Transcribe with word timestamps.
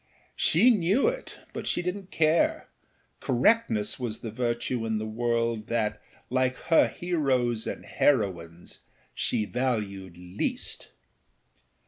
She 0.35 0.71
knew 0.71 1.07
it, 1.09 1.37
but 1.53 1.67
she 1.67 1.83
didnât 1.83 2.09
care; 2.09 2.69
correctness 3.19 3.99
was 3.99 4.21
the 4.21 4.31
virtue 4.31 4.83
in 4.83 4.97
the 4.97 5.05
world 5.05 5.67
that, 5.67 6.01
like 6.31 6.55
her 6.73 6.87
heroes 6.87 7.67
and 7.67 7.85
heroines, 7.85 8.79
she 9.13 9.45
valued 9.45 10.17
least. 10.17 10.89